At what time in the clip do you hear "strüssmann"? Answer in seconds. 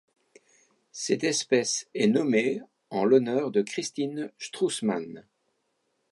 4.39-5.23